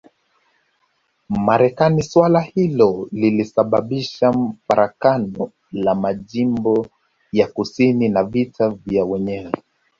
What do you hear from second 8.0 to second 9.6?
na vita vya wenyewe